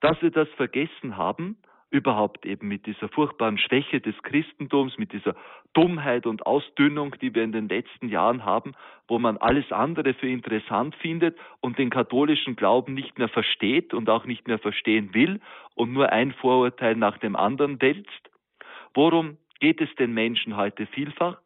[0.01, 1.59] Dass wir das vergessen haben,
[1.91, 5.37] überhaupt eben mit dieser furchtbaren Schwäche des Christentums, mit dieser
[5.73, 8.73] Dummheit und Ausdünnung, die wir in den letzten Jahren haben,
[9.09, 14.11] wo man alles andere für interessant findet und den katholischen Glauben nicht mehr versteht und
[14.11, 15.41] auch nicht mehr verstehen will
[15.75, 18.31] und nur ein Vorurteil nach dem anderen wälzt.
[18.95, 21.39] Worum geht es den Menschen heute vielfach?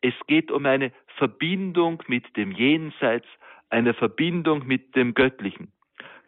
[0.00, 3.26] Es geht um eine Verbindung mit dem Jenseits,
[3.68, 5.72] eine Verbindung mit dem Göttlichen.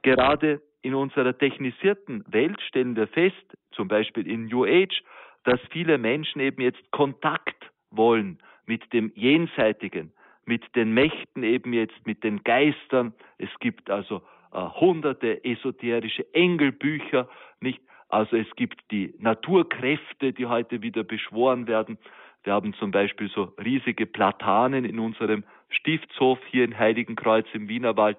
[0.03, 3.37] Gerade in unserer technisierten Welt stellen wir fest,
[3.73, 5.03] zum Beispiel in New Age,
[5.45, 10.13] dass viele Menschen eben jetzt Kontakt wollen mit dem Jenseitigen,
[10.45, 13.15] mit den Mächten eben jetzt, mit den Geistern.
[13.39, 17.29] Es gibt also äh, hunderte esoterische Engelbücher,
[17.61, 17.81] nicht?
[18.09, 21.97] Also es gibt die Naturkräfte, die heute wieder beschworen werden.
[22.43, 28.19] Wir haben zum Beispiel so riesige Platanen in unserem Stiftshof hier in Heiligenkreuz im Wienerwald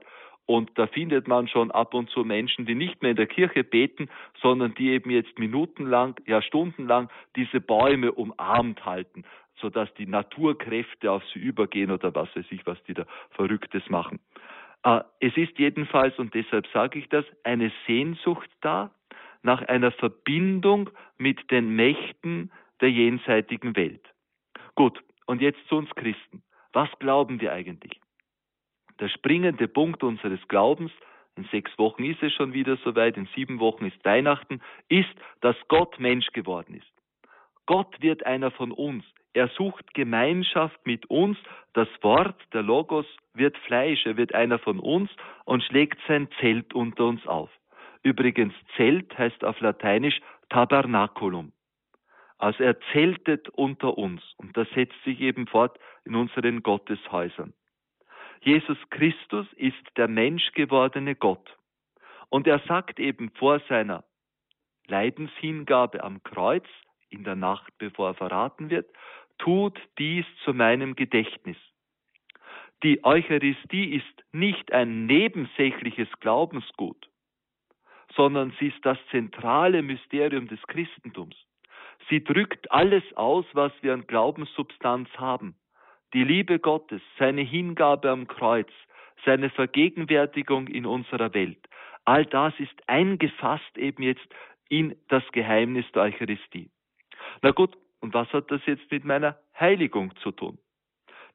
[0.52, 3.64] und da findet man schon ab und zu Menschen, die nicht mehr in der Kirche
[3.64, 4.10] beten,
[4.42, 9.24] sondern die eben jetzt minutenlang, ja stundenlang diese Bäume umarmt halten,
[9.56, 14.20] sodass die Naturkräfte auf sie übergehen oder was weiß ich, was die da Verrücktes machen.
[14.84, 18.92] Äh, es ist jedenfalls, und deshalb sage ich das, eine Sehnsucht da
[19.44, 24.06] nach einer Verbindung mit den Mächten der jenseitigen Welt.
[24.76, 26.44] Gut, und jetzt zu uns Christen.
[26.74, 28.01] Was glauben wir eigentlich?
[29.02, 30.92] Der springende Punkt unseres Glaubens,
[31.36, 35.56] in sechs Wochen ist es schon wieder soweit, in sieben Wochen ist Weihnachten, ist, dass
[35.68, 36.92] Gott Mensch geworden ist.
[37.66, 39.04] Gott wird einer von uns.
[39.34, 41.38] Er sucht Gemeinschaft mit uns.
[41.74, 44.06] Das Wort, der Logos, wird Fleisch.
[44.06, 45.10] Er wird einer von uns
[45.46, 47.50] und schlägt sein Zelt unter uns auf.
[48.04, 51.54] Übrigens, Zelt heißt auf Lateinisch Tabernaculum.
[52.40, 57.54] Also er zeltet unter uns und das setzt sich eben fort in unseren Gotteshäusern.
[58.44, 61.58] Jesus Christus ist der menschgewordene Gott.
[62.30, 64.04] Und er sagt eben vor seiner
[64.88, 66.66] Leidenshingabe am Kreuz,
[67.10, 68.90] in der Nacht, bevor er verraten wird,
[69.38, 71.58] tut dies zu meinem Gedächtnis.
[72.84, 77.10] Die Eucharistie ist nicht ein nebensächliches Glaubensgut,
[78.16, 81.36] sondern sie ist das zentrale Mysterium des Christentums.
[82.10, 85.56] Sie drückt alles aus, was wir an Glaubenssubstanz haben
[86.14, 88.70] die Liebe Gottes, seine Hingabe am Kreuz,
[89.26, 91.60] seine Vergegenwärtigung in unserer Welt,
[92.06, 94.28] all das ist eingefasst eben jetzt
[94.70, 96.70] in das Geheimnis der Eucharistie.
[97.42, 100.58] Na gut, und was hat das jetzt mit meiner Heiligung zu tun?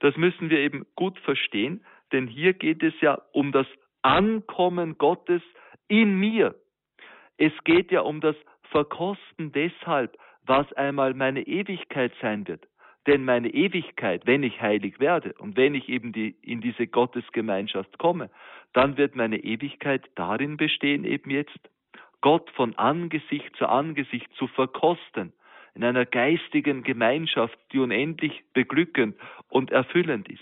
[0.00, 3.66] Das müssen wir eben gut verstehen, denn hier geht es ja um das
[4.02, 5.42] Ankommen Gottes
[5.88, 6.54] in mir.
[7.38, 8.36] Es geht ja um das
[8.70, 12.66] Verkosten deshalb, was einmal meine Ewigkeit sein wird.
[13.06, 17.98] Denn meine Ewigkeit, wenn ich heilig werde und wenn ich eben die, in diese Gottesgemeinschaft
[17.98, 18.30] komme,
[18.72, 21.58] dann wird meine Ewigkeit darin bestehen, eben jetzt
[22.20, 25.32] Gott von Angesicht zu Angesicht zu verkosten,
[25.74, 29.16] in einer geistigen Gemeinschaft, die unendlich beglückend
[29.48, 30.40] und erfüllend ist.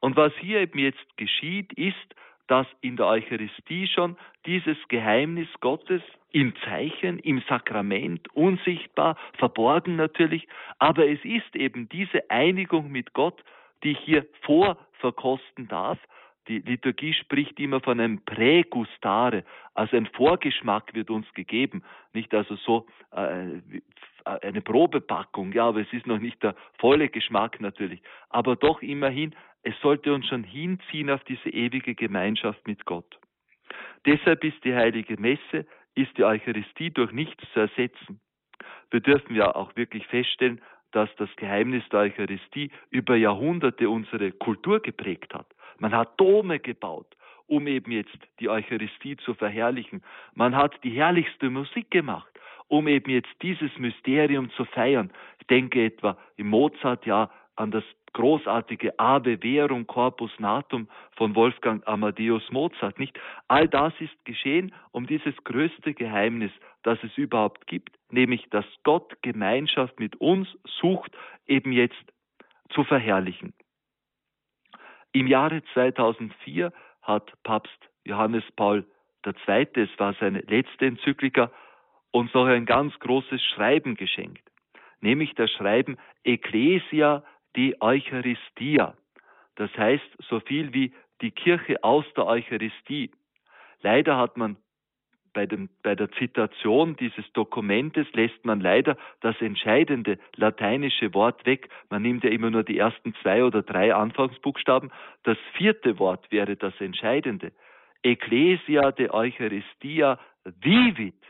[0.00, 2.14] Und was hier eben jetzt geschieht, ist,
[2.48, 10.48] dass in der Eucharistie schon dieses Geheimnis Gottes im Zeichen, im Sakrament, unsichtbar, verborgen natürlich,
[10.78, 13.42] aber es ist eben diese Einigung mit Gott,
[13.82, 15.98] die ich hier vorverkosten darf.
[16.48, 21.82] Die Liturgie spricht immer von einem Prägustare, also ein Vorgeschmack wird uns gegeben,
[22.14, 23.60] nicht also so äh,
[24.24, 29.34] eine Probepackung, ja, aber es ist noch nicht der volle Geschmack natürlich, aber doch immerhin,
[29.68, 33.18] es sollte uns schon hinziehen auf diese ewige Gemeinschaft mit Gott.
[34.06, 38.18] Deshalb ist die heilige Messe ist die Eucharistie durch nichts zu ersetzen.
[38.90, 44.80] Wir dürfen ja auch wirklich feststellen, dass das Geheimnis der Eucharistie über Jahrhunderte unsere Kultur
[44.80, 45.48] geprägt hat.
[45.76, 47.14] Man hat Dome gebaut,
[47.46, 50.02] um eben jetzt die Eucharistie zu verherrlichen.
[50.34, 52.32] Man hat die herrlichste Musik gemacht,
[52.68, 55.12] um eben jetzt dieses Mysterium zu feiern.
[55.40, 61.86] Ich denke etwa im Mozart ja an das großartige Ave Verum Corpus Natum von Wolfgang
[61.86, 63.18] Amadeus Mozart, nicht?
[63.48, 69.20] All das ist geschehen um dieses größte Geheimnis, das es überhaupt gibt, nämlich dass Gott
[69.22, 70.48] Gemeinschaft mit uns
[70.80, 71.10] sucht,
[71.46, 72.12] eben jetzt
[72.70, 73.54] zu verherrlichen.
[75.12, 78.86] Im Jahre 2004 hat Papst Johannes Paul
[79.26, 81.50] II., es war seine letzte Enzyklika,
[82.10, 84.42] uns noch ein ganz großes Schreiben geschenkt,
[85.00, 87.22] nämlich das Schreiben Ecclesia
[87.56, 88.94] die Eucharistia.
[89.56, 93.10] Das heißt so viel wie die Kirche aus der Eucharistie.
[93.82, 94.56] Leider hat man
[95.32, 101.68] bei, dem, bei der Zitation dieses Dokumentes lässt man leider das entscheidende lateinische Wort weg.
[101.90, 104.90] Man nimmt ja immer nur die ersten zwei oder drei Anfangsbuchstaben.
[105.22, 107.52] Das vierte Wort wäre das entscheidende.
[108.02, 111.22] Ecclesia de Eucharistia vivit.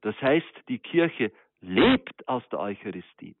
[0.00, 3.34] Das heißt, die Kirche lebt aus der Eucharistie.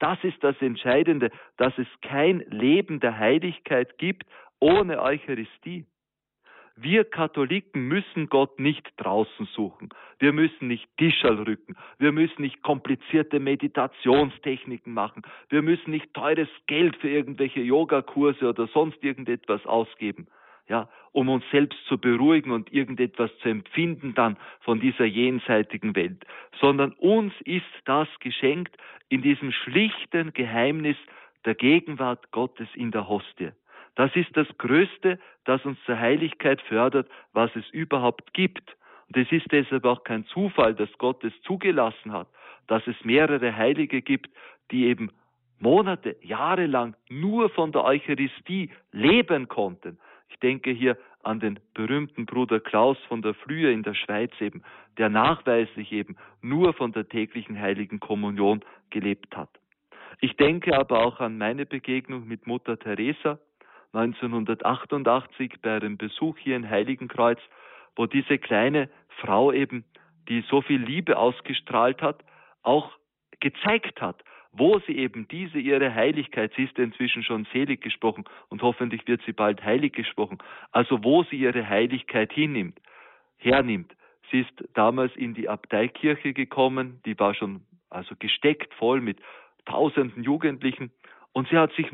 [0.00, 4.24] Das ist das Entscheidende, dass es kein Leben der Heiligkeit gibt
[4.58, 5.86] ohne Eucharistie.
[6.74, 9.90] Wir Katholiken müssen Gott nicht draußen suchen.
[10.18, 11.76] Wir müssen nicht Tischal rücken.
[11.98, 15.22] Wir müssen nicht komplizierte Meditationstechniken machen.
[15.50, 20.26] Wir müssen nicht teures Geld für irgendwelche Yogakurse oder sonst irgendetwas ausgeben
[20.70, 26.24] ja, um uns selbst zu beruhigen und irgendetwas zu empfinden dann von dieser jenseitigen Welt,
[26.60, 28.76] sondern uns ist das geschenkt
[29.08, 30.96] in diesem schlichten Geheimnis
[31.44, 33.50] der Gegenwart Gottes in der Hostie.
[33.96, 38.76] Das ist das Größte, das uns zur Heiligkeit fördert, was es überhaupt gibt.
[39.08, 42.28] Und es ist deshalb auch kein Zufall, dass Gott es zugelassen hat,
[42.68, 44.30] dass es mehrere Heilige gibt,
[44.70, 45.10] die eben
[45.58, 49.98] Monate, Jahre lang nur von der Eucharistie leben konnten.
[50.30, 54.62] Ich denke hier an den berühmten Bruder Klaus von der Flühe in der Schweiz eben,
[54.96, 59.50] der nachweislich eben nur von der täglichen heiligen Kommunion gelebt hat.
[60.20, 63.38] Ich denke aber auch an meine Begegnung mit Mutter Teresa
[63.92, 67.40] 1988 bei einem Besuch hier in Heiligenkreuz,
[67.96, 68.88] wo diese kleine
[69.20, 69.84] Frau eben,
[70.28, 72.24] die so viel Liebe ausgestrahlt hat,
[72.62, 72.92] auch
[73.40, 78.62] gezeigt hat, wo sie eben diese ihre Heiligkeit, sie ist inzwischen schon selig gesprochen und
[78.62, 80.38] hoffentlich wird sie bald heilig gesprochen,
[80.72, 82.80] also wo sie ihre Heiligkeit hinnimmt,
[83.38, 83.94] hernimmt.
[84.30, 89.18] Sie ist damals in die Abteikirche gekommen, die war schon also gesteckt voll mit
[89.66, 90.90] tausenden Jugendlichen
[91.32, 91.86] und sie hat sich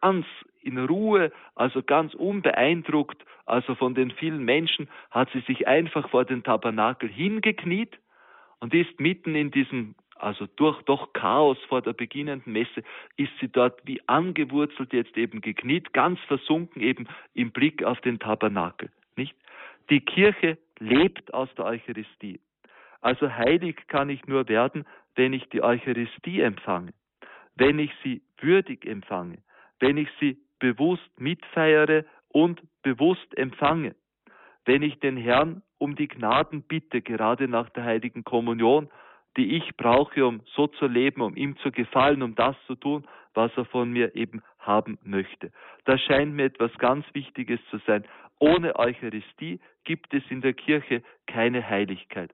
[0.00, 0.26] ganz
[0.62, 6.24] in Ruhe, also ganz unbeeindruckt, also von den vielen Menschen, hat sie sich einfach vor
[6.24, 7.98] den Tabernakel hingekniet
[8.60, 12.82] und ist mitten in diesem also durch doch Chaos vor der beginnenden Messe,
[13.16, 18.18] ist sie dort wie angewurzelt jetzt eben gekniet, ganz versunken eben im Blick auf den
[18.18, 19.34] Tabernakel, nicht?
[19.90, 22.40] Die Kirche lebt aus der Eucharistie.
[23.00, 24.84] Also heilig kann ich nur werden,
[25.16, 26.92] wenn ich die Eucharistie empfange,
[27.56, 29.38] wenn ich sie würdig empfange,
[29.80, 33.96] wenn ich sie bewusst mitfeiere und bewusst empfange,
[34.64, 38.88] wenn ich den Herrn um die Gnaden bitte, gerade nach der heiligen Kommunion,
[39.36, 43.06] die ich brauche, um so zu leben, um ihm zu gefallen, um das zu tun,
[43.34, 45.50] was er von mir eben haben möchte.
[45.84, 48.04] Das scheint mir etwas ganz Wichtiges zu sein.
[48.38, 52.30] Ohne Eucharistie gibt es in der Kirche keine Heiligkeit.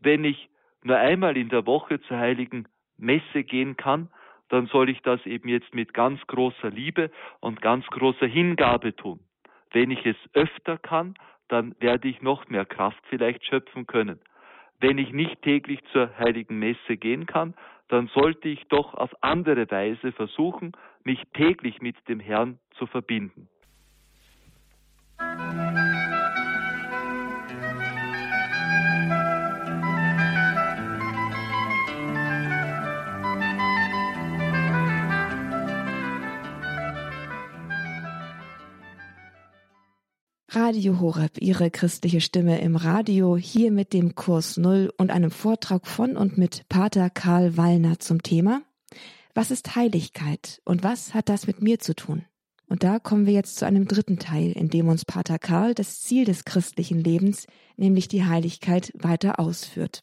[0.00, 0.48] Wenn ich
[0.82, 4.10] nur einmal in der Woche zur heiligen Messe gehen kann,
[4.48, 9.20] dann soll ich das eben jetzt mit ganz großer Liebe und ganz großer Hingabe tun.
[9.72, 11.14] Wenn ich es öfter kann,
[11.48, 14.20] dann werde ich noch mehr Kraft vielleicht schöpfen können.
[14.86, 17.54] Wenn ich nicht täglich zur heiligen Messe gehen kann,
[17.88, 20.72] dann sollte ich doch auf andere Weise versuchen,
[21.04, 23.48] mich täglich mit dem Herrn zu verbinden.
[40.66, 45.86] Radio Horeb, Ihre christliche Stimme im Radio, hier mit dem Kurs Null und einem Vortrag
[45.86, 48.62] von und mit Pater Karl Wallner zum Thema
[49.34, 52.24] Was ist Heiligkeit und was hat das mit mir zu tun?
[52.66, 56.00] Und da kommen wir jetzt zu einem dritten Teil, in dem uns Pater Karl das
[56.00, 57.46] Ziel des christlichen Lebens,
[57.76, 60.00] nämlich die Heiligkeit, weiter ausführt.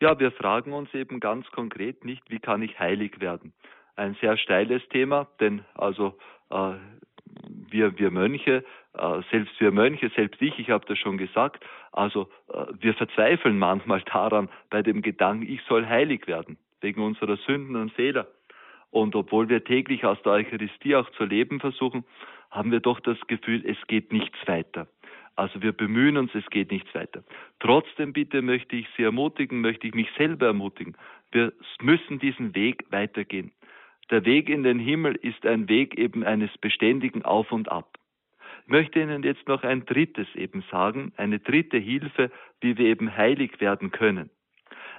[0.00, 3.52] Ja, wir fragen uns eben ganz konkret nicht, wie kann ich heilig werden?
[3.96, 6.16] Ein sehr steiles Thema, denn also
[6.50, 6.74] äh,
[7.72, 8.64] wir, wir Mönche,
[9.30, 14.02] selbst wir Mönche, selbst ich, ich habe das schon gesagt, also äh, wir verzweifeln manchmal
[14.02, 18.28] daran bei dem Gedanken, ich soll heilig werden, wegen unserer Sünden und Fehler.
[18.90, 22.04] Und obwohl wir täglich aus der Eucharistie auch zu leben versuchen,
[22.50, 24.86] haben wir doch das Gefühl, es geht nichts weiter.
[25.34, 27.24] Also wir bemühen uns, es geht nichts weiter.
[27.58, 30.94] Trotzdem bitte möchte ich Sie ermutigen, möchte ich mich selber ermutigen.
[31.30, 33.52] Wir müssen diesen Weg weitergehen.
[34.10, 37.98] Der Weg in den Himmel ist ein Weg eben eines beständigen Auf und Ab.
[38.72, 42.30] Möchte Ihnen jetzt noch ein drittes eben sagen, eine dritte Hilfe,
[42.62, 44.30] wie wir eben heilig werden können.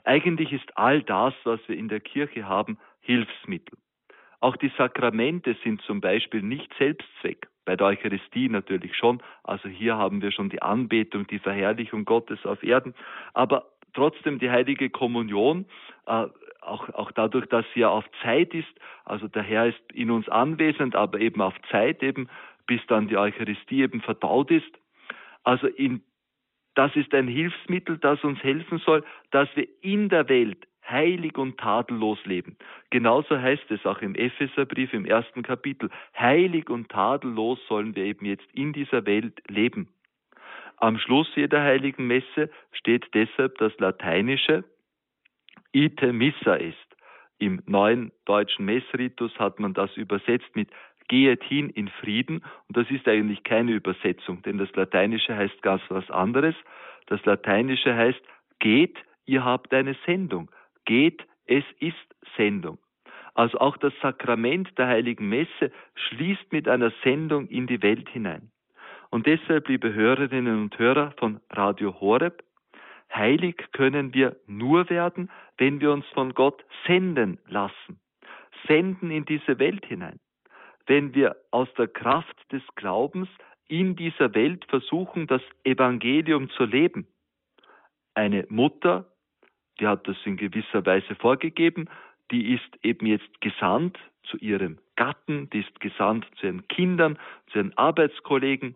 [0.03, 3.79] Eigentlich ist all das, was wir in der Kirche haben, Hilfsmittel.
[4.41, 9.23] Auch die Sakramente sind zum Beispiel nicht Selbstzweck, bei der Eucharistie natürlich schon.
[9.43, 12.93] Also hier haben wir schon die Anbetung, die Verherrlichung Gottes auf Erden.
[13.33, 15.65] Aber trotzdem die heilige Kommunion
[16.05, 16.27] äh,
[16.65, 18.67] auch, auch dadurch, dass sie ja auf Zeit ist,
[19.05, 22.29] also der Herr ist in uns anwesend, aber eben auf Zeit eben,
[22.67, 24.71] bis dann die Eucharistie eben verdaut ist.
[25.43, 26.01] Also in,
[26.75, 31.57] das ist ein Hilfsmittel, das uns helfen soll, dass wir in der Welt heilig und
[31.57, 32.57] tadellos leben.
[32.89, 35.89] Genauso heißt es auch im Epheserbrief im ersten Kapitel.
[36.17, 39.89] Heilig und tadellos sollen wir eben jetzt in dieser Welt leben.
[40.77, 44.65] Am Schluss jeder heiligen Messe steht deshalb das Lateinische,
[45.71, 46.77] ite missa ist.
[47.39, 50.69] Im neuen deutschen Messritus hat man das übersetzt mit
[51.07, 52.43] Gehet hin in Frieden.
[52.67, 56.55] Und das ist eigentlich keine Übersetzung, denn das Lateinische heißt ganz was anderes.
[57.07, 58.21] Das Lateinische heißt,
[58.59, 60.49] geht, ihr habt eine Sendung.
[60.85, 61.95] Geht, es ist
[62.37, 62.77] Sendung.
[63.35, 68.51] Also auch das Sakrament der heiligen Messe schließt mit einer Sendung in die Welt hinein.
[69.09, 72.43] Und deshalb, liebe Hörerinnen und Hörer von Radio Horeb,
[73.13, 77.99] Heilig können wir nur werden, wenn wir uns von Gott senden lassen.
[78.67, 80.19] Senden in diese Welt hinein.
[80.85, 83.29] Wenn wir aus der Kraft des Glaubens
[83.67, 87.07] in dieser Welt versuchen, das Evangelium zu leben.
[88.13, 89.05] Eine Mutter,
[89.79, 91.89] die hat das in gewisser Weise vorgegeben,
[92.31, 97.17] die ist eben jetzt gesandt zu ihrem Gatten, die ist gesandt zu ihren Kindern,
[97.47, 98.75] zu ihren Arbeitskollegen,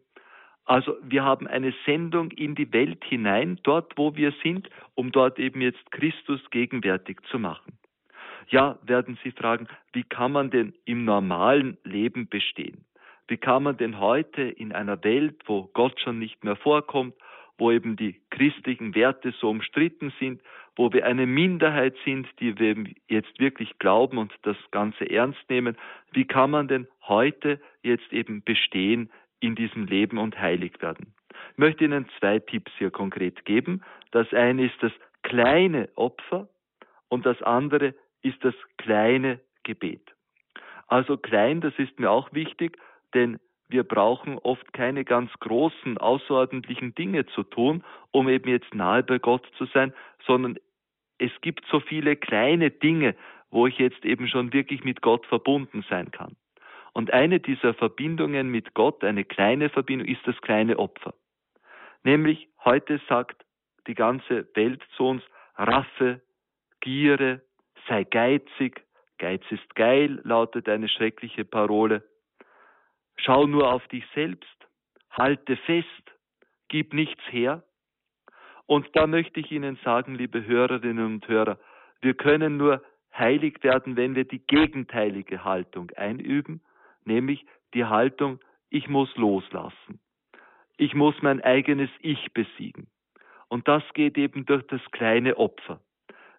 [0.67, 5.39] also wir haben eine Sendung in die Welt hinein, dort wo wir sind, um dort
[5.39, 7.79] eben jetzt Christus gegenwärtig zu machen.
[8.49, 12.85] Ja, werden Sie fragen, wie kann man denn im normalen Leben bestehen?
[13.27, 17.13] Wie kann man denn heute in einer Welt, wo Gott schon nicht mehr vorkommt,
[17.57, 20.41] wo eben die christlichen Werte so umstritten sind,
[20.77, 22.75] wo wir eine Minderheit sind, die wir
[23.09, 25.75] jetzt wirklich glauben und das Ganze ernst nehmen,
[26.11, 31.13] wie kann man denn heute jetzt eben bestehen in diesem Leben und heilig werden.
[31.51, 33.81] Ich möchte Ihnen zwei Tipps hier konkret geben.
[34.11, 34.91] Das eine ist das
[35.23, 36.47] kleine Opfer
[37.09, 37.93] und das andere
[38.27, 40.13] ist das kleine Gebet.
[40.87, 42.77] Also klein, das ist mir auch wichtig,
[43.13, 49.03] denn wir brauchen oft keine ganz großen, außerordentlichen Dinge zu tun, um eben jetzt nahe
[49.03, 49.93] bei Gott zu sein,
[50.25, 50.57] sondern
[51.17, 53.15] es gibt so viele kleine Dinge,
[53.49, 56.35] wo ich jetzt eben schon wirklich mit Gott verbunden sein kann.
[56.93, 61.13] Und eine dieser Verbindungen mit Gott, eine kleine Verbindung, ist das kleine Opfer.
[62.03, 63.45] Nämlich heute sagt
[63.87, 65.23] die ganze Welt zu uns,
[65.55, 66.21] raffe,
[66.79, 67.41] giere,
[67.87, 68.83] sei geizig,
[69.19, 72.03] Geiz ist geil, lautet eine schreckliche Parole.
[73.15, 74.67] Schau nur auf dich selbst,
[75.09, 75.87] halte fest,
[76.67, 77.63] gib nichts her.
[78.67, 81.57] Und da möchte ich Ihnen sagen, liebe Hörerinnen und Hörer,
[82.01, 82.83] wir können nur
[83.17, 86.61] heilig werden, wenn wir die gegenteilige Haltung einüben
[87.07, 89.99] nämlich die Haltung, ich muss loslassen.
[90.77, 92.87] Ich muss mein eigenes Ich besiegen.
[93.47, 95.79] Und das geht eben durch das kleine Opfer.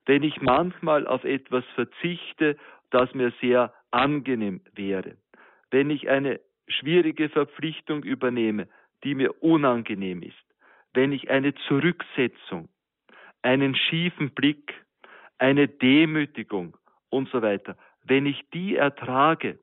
[0.09, 2.56] Wenn ich manchmal auf etwas verzichte,
[2.88, 5.18] das mir sehr angenehm wäre,
[5.70, 8.68] wenn ich eine schwierige Verpflichtung übernehme,
[9.04, 10.46] die mir unangenehm ist,
[10.94, 12.70] wenn ich eine Zurücksetzung,
[13.42, 14.72] einen schiefen Blick,
[15.36, 16.78] eine Demütigung
[17.11, 19.59] und so weiter, wenn ich die ertrage,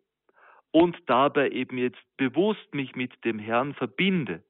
[0.70, 4.44] und dabei eben jetzt bewusst mich mit dem Herrn verbinde,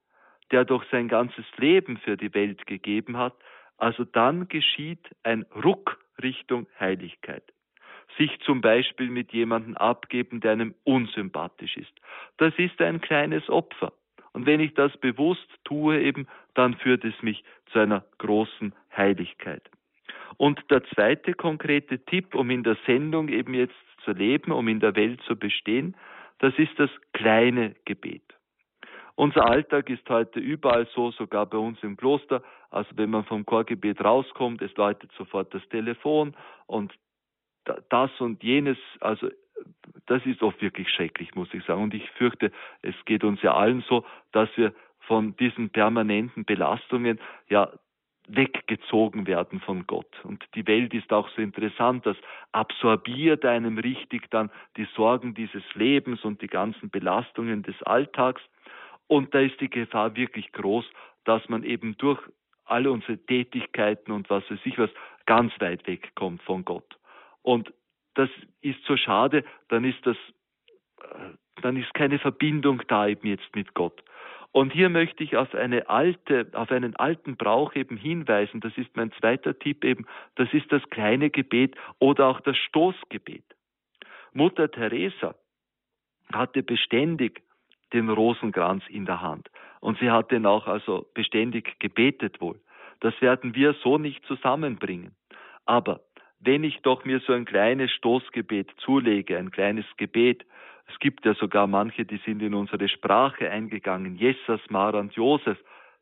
[0.51, 3.35] der doch sein ganzes Leben für die Welt gegeben hat,
[3.78, 7.43] also dann geschieht ein Ruck Richtung Heiligkeit.
[8.17, 11.93] Sich zum Beispiel mit jemandem abgeben, der einem unsympathisch ist.
[12.38, 13.91] Das ist ein kleines Opfer.
[14.32, 19.63] Und wenn ich das bewusst tue eben, dann führt es mich zu einer großen Heiligkeit.
[20.38, 23.73] Und der zweite konkrete Tipp, um in der Sendung eben jetzt
[24.03, 25.95] zu leben, um in der Welt zu bestehen,
[26.39, 28.34] das ist das kleine Gebet.
[29.16, 32.43] Unser Alltag ist heute überall so, sogar bei uns im Kloster.
[32.70, 36.36] Also wenn man vom Chorgebet rauskommt, es läutet sofort das Telefon
[36.68, 36.93] und
[37.89, 39.30] das und jenes, also
[40.05, 41.84] das ist oft wirklich schrecklich, muss ich sagen.
[41.84, 42.51] Und ich fürchte,
[42.82, 47.72] es geht uns ja allen so, dass wir von diesen permanenten Belastungen ja
[48.28, 50.11] weggezogen werden von Gott.
[50.24, 52.18] Und die Welt ist auch so interessant, das
[52.51, 58.41] absorbiert einem richtig dann die Sorgen dieses Lebens und die ganzen Belastungen des Alltags.
[59.08, 60.86] Und da ist die Gefahr wirklich groß,
[61.26, 62.20] dass man eben durch
[62.66, 64.89] alle unsere Tätigkeiten und was weiß ich was
[65.26, 66.97] ganz weit wegkommt von Gott.
[67.41, 67.72] Und
[68.16, 68.30] das
[68.62, 70.18] ist so schade, dann ist das,
[71.01, 74.03] äh, dann ist keine Verbindung da eben jetzt mit Gott.
[74.51, 78.62] Und hier möchte ich auf eine alte, auf einen alten Brauch eben hinweisen.
[78.62, 80.06] Das ist mein zweiter Tipp eben.
[80.36, 83.43] Das ist das kleine Gebet oder auch das Stoßgebet.
[84.32, 85.36] Mutter Teresa
[86.32, 87.43] hatte beständig
[87.95, 89.49] den Rosenkranz in der Hand.
[89.79, 92.59] Und sie hat den auch also beständig gebetet wohl.
[92.99, 95.15] Das werden wir so nicht zusammenbringen.
[95.65, 96.01] Aber
[96.39, 100.45] wenn ich doch mir so ein kleines Stoßgebet zulege, ein kleines Gebet,
[100.87, 104.15] es gibt ja sogar manche, die sind in unsere Sprache eingegangen.
[104.17, 105.57] Jesus, Mara und Josef.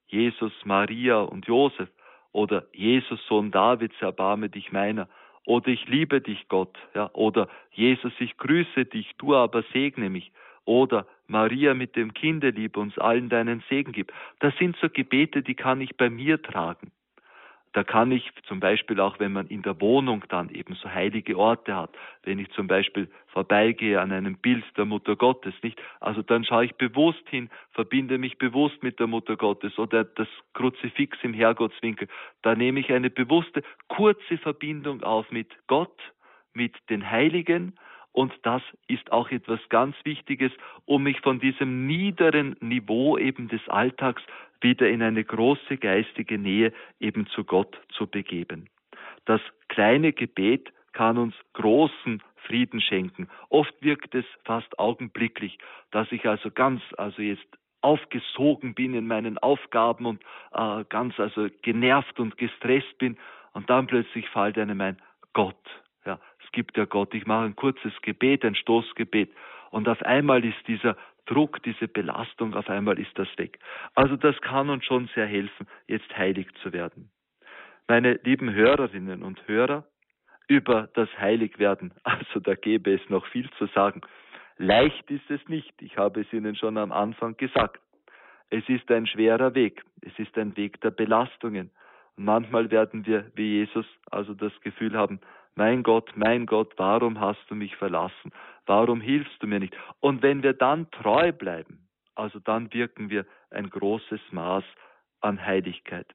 [0.08, 1.90] Jesus, Maria und Josef.
[2.34, 5.08] Oder Jesus, Sohn Davids, erbarme dich meiner.
[5.46, 6.78] Oder ich liebe dich, Gott.
[6.94, 7.10] Ja.
[7.14, 10.32] Oder Jesus, ich grüße dich, du aber segne mich.
[10.66, 14.14] Oder Maria mit dem Kinde liebe uns allen deinen Segen gib.
[14.40, 16.92] Das sind so Gebete, die kann ich bei mir tragen.
[17.74, 21.36] Da kann ich zum Beispiel auch, wenn man in der Wohnung dann eben so heilige
[21.38, 21.90] Orte hat,
[22.22, 25.82] wenn ich zum Beispiel vorbeigehe an einem Bild der Mutter Gottes, nicht?
[26.00, 30.28] Also dann schaue ich bewusst hin, verbinde mich bewusst mit der Mutter Gottes oder das
[30.54, 32.08] Kruzifix im Herrgottswinkel.
[32.44, 36.00] Da nehme ich eine bewusste, kurze Verbindung auf mit Gott,
[36.54, 37.74] mit den Heiligen
[38.14, 40.52] und das ist auch etwas ganz Wichtiges,
[40.86, 44.22] um mich von diesem niederen Niveau eben des Alltags
[44.62, 48.70] wieder in eine große geistige Nähe eben zu Gott zu begeben.
[49.26, 53.28] Das kleine Gebet kann uns großen Frieden schenken.
[53.50, 55.58] Oft wirkt es fast augenblicklich,
[55.92, 57.48] dass ich also ganz, also jetzt
[57.82, 63.18] aufgesogen bin in meinen Aufgaben und äh, ganz also genervt und gestresst bin
[63.54, 64.98] und dann plötzlich fällt einem ein
[65.34, 65.83] Gott.
[66.54, 67.14] Gibt ja Gott.
[67.14, 69.30] Ich mache ein kurzes Gebet, ein Stoßgebet
[69.72, 70.96] und auf einmal ist dieser
[71.26, 73.60] Druck, diese Belastung, auf einmal ist das weg.
[73.96, 77.10] Also das kann uns schon sehr helfen, jetzt heilig zu werden.
[77.88, 79.86] Meine lieben Hörerinnen und Hörer,
[80.48, 84.02] über das Heiligwerden, also da gäbe es noch viel zu sagen.
[84.58, 87.82] Leicht ist es nicht, ich habe es Ihnen schon am Anfang gesagt.
[88.50, 91.72] Es ist ein schwerer Weg, es ist ein Weg der Belastungen.
[92.16, 95.20] Und manchmal werden wir, wie Jesus, also das Gefühl haben,
[95.56, 98.32] mein Gott, mein Gott, warum hast du mich verlassen?
[98.66, 99.76] Warum hilfst du mir nicht?
[100.00, 104.64] Und wenn wir dann treu bleiben, also dann wirken wir ein großes Maß
[105.22, 106.08] an Heiligkeit.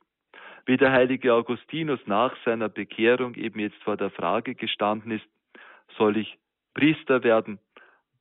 [0.67, 5.27] Wie der heilige Augustinus nach seiner Bekehrung eben jetzt vor der Frage gestanden ist,
[5.97, 6.39] soll ich
[6.75, 7.59] Priester werden?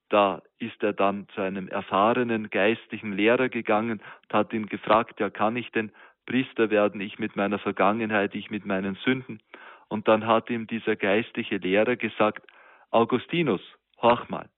[0.10, 5.30] Da ist er dann zu einem erfahrenen geistlichen Lehrer gegangen und hat ihn gefragt, ja,
[5.30, 5.92] kann ich denn
[6.26, 9.42] Priester werden, ich mit meiner Vergangenheit, ich mit meinen Sünden?
[9.90, 12.46] Und dann hat ihm dieser geistliche Lehrer gesagt,
[12.92, 13.62] Augustinus,
[14.02, 14.50] horch mal,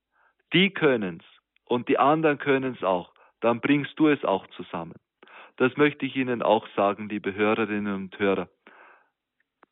[0.52, 1.24] die können's
[1.64, 4.94] und die anderen können's auch, dann bringst du es auch zusammen.
[5.56, 8.48] Das möchte ich Ihnen auch sagen, liebe Hörerinnen und Hörer.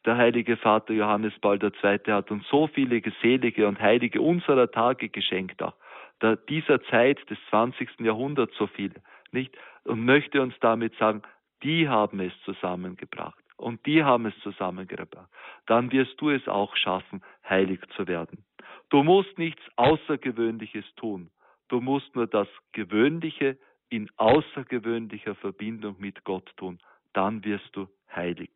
[0.04, 1.98] Der heilige Vater Johannes Paul II.
[2.12, 5.74] hat uns so viele Geselige und Heilige unserer Tage geschenkt, auch
[6.22, 8.00] der, dieser Zeit des 20.
[8.00, 8.94] Jahrhunderts so viele,
[9.32, 9.56] nicht?
[9.84, 11.22] Und möchte uns damit sagen,
[11.62, 15.28] die haben es zusammengebracht und die haben es zusammengebracht,
[15.66, 18.44] dann wirst du es auch schaffen, heilig zu werden.
[18.88, 21.30] Du musst nichts Außergewöhnliches tun.
[21.68, 23.58] Du musst nur das Gewöhnliche
[23.90, 26.78] in außergewöhnlicher Verbindung mit Gott tun.
[27.12, 28.50] Dann wirst du heilig.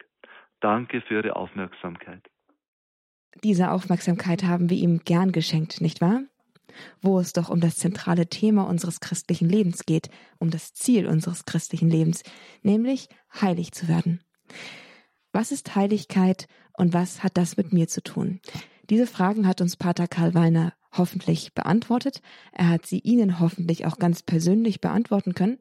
[0.61, 2.23] Danke für Ihre Aufmerksamkeit.
[3.43, 6.23] Diese Aufmerksamkeit haben wir ihm gern geschenkt, nicht wahr?
[7.01, 11.45] Wo es doch um das zentrale Thema unseres christlichen Lebens geht, um das Ziel unseres
[11.45, 12.23] christlichen Lebens,
[12.63, 13.09] nämlich
[13.41, 14.21] heilig zu werden.
[15.33, 18.41] Was ist Heiligkeit und was hat das mit mir zu tun?
[18.91, 22.21] Diese Fragen hat uns Pater Karl Weiner hoffentlich beantwortet.
[22.53, 25.59] Er hat sie Ihnen hoffentlich auch ganz persönlich beantworten können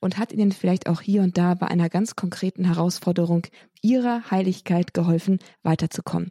[0.00, 3.46] und hat Ihnen vielleicht auch hier und da bei einer ganz konkreten Herausforderung
[3.82, 6.30] Ihrer Heiligkeit geholfen, weiterzukommen.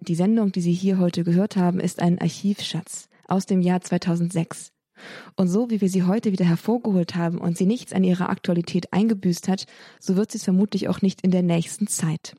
[0.00, 4.72] Die Sendung, die Sie hier heute gehört haben, ist ein Archivschatz aus dem Jahr 2006.
[5.36, 8.92] Und so wie wir sie heute wieder hervorgeholt haben und sie nichts an ihrer Aktualität
[8.92, 9.66] eingebüßt hat,
[9.98, 12.36] so wird sie es vermutlich auch nicht in der nächsten Zeit.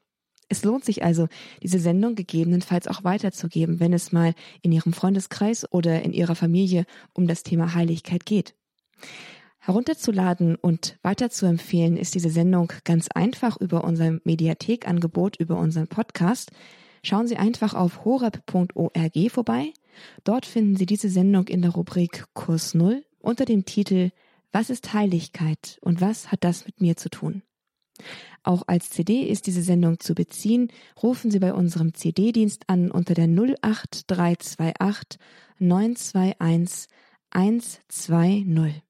[0.52, 1.30] Es lohnt sich also,
[1.64, 6.86] diese Sendung gegebenenfalls auch weiterzugeben, wenn es mal in Ihrem Freundeskreis oder in Ihrer Familie
[7.14, 8.54] um das Thema Heiligkeit geht.
[9.60, 16.52] Herunterzuladen und weiterzuempfehlen ist diese Sendung ganz einfach über unser Mediathekangebot, über unseren Podcast.
[17.04, 19.74] Schauen Sie einfach auf horeb.org vorbei.
[20.24, 24.12] Dort finden Sie diese Sendung in der Rubrik Kurs Null unter dem Titel
[24.52, 27.44] Was ist Heiligkeit und was hat das mit mir zu tun?
[28.44, 30.72] Auch als CD ist diese Sendung zu beziehen.
[31.02, 35.20] Rufen Sie bei unserem CD-Dienst an unter der 08328
[35.60, 36.88] 921
[37.30, 38.82] 120.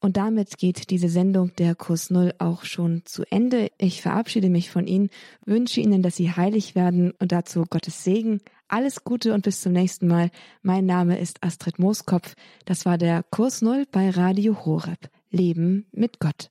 [0.00, 3.70] Und damit geht diese Sendung der Kurs Null auch schon zu Ende.
[3.78, 5.10] Ich verabschiede mich von Ihnen,
[5.44, 8.40] wünsche Ihnen, dass Sie heilig werden und dazu Gottes Segen.
[8.68, 10.30] Alles Gute und bis zum nächsten Mal.
[10.62, 12.34] Mein Name ist Astrid Mooskopf.
[12.64, 15.10] Das war der Kurs Null bei Radio Horeb.
[15.30, 16.50] Leben mit Gott.